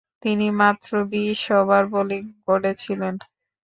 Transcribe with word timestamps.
তিনি 0.23 0.47
মাত্র 0.59 0.91
বিশ 1.11 1.41
ওভার 1.59 1.83
বোলিং 1.93 2.23
করেছিলেন। 2.47 3.15